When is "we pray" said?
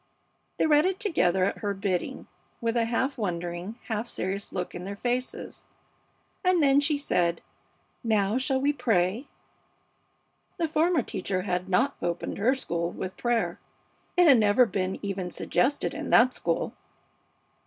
8.59-9.27